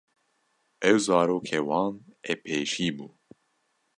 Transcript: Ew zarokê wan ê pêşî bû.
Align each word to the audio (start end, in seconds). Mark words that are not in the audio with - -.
Ew 0.89 0.97
zarokê 1.05 1.59
wan 1.67 1.93
ê 2.31 2.33
pêşî 2.41 2.89
bû. 2.95 3.07